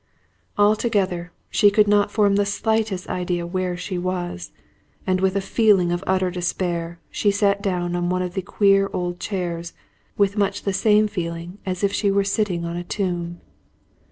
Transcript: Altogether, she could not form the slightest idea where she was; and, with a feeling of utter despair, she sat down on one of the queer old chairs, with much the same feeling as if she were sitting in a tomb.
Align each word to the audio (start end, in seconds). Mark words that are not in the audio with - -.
Altogether, 0.57 1.31
she 1.51 1.69
could 1.69 1.87
not 1.87 2.09
form 2.09 2.35
the 2.35 2.43
slightest 2.47 3.07
idea 3.07 3.45
where 3.45 3.77
she 3.77 3.99
was; 3.99 4.51
and, 5.05 5.21
with 5.21 5.35
a 5.35 5.41
feeling 5.41 5.91
of 5.91 6.03
utter 6.07 6.31
despair, 6.31 6.99
she 7.11 7.29
sat 7.29 7.61
down 7.61 7.95
on 7.95 8.09
one 8.09 8.23
of 8.23 8.33
the 8.33 8.41
queer 8.41 8.89
old 8.93 9.19
chairs, 9.19 9.73
with 10.17 10.37
much 10.37 10.63
the 10.63 10.73
same 10.73 11.07
feeling 11.07 11.59
as 11.67 11.83
if 11.83 11.93
she 11.93 12.09
were 12.09 12.23
sitting 12.23 12.63
in 12.63 12.75
a 12.75 12.83
tomb. 12.83 13.41